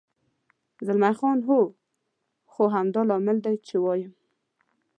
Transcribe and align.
زلمی 0.85 1.11
خان: 1.19 1.39
هو، 1.47 1.59
خو 2.51 2.63
همدا 2.75 3.01
لامل 3.09 3.37
دی، 3.45 3.55
چې 3.67 3.75
وایم. 3.83 4.13